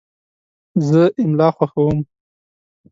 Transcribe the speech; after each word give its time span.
زه 0.87 1.01
املا 1.21 1.49
خوښوم. 1.57 1.99